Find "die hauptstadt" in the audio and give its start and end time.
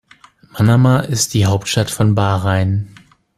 1.35-1.91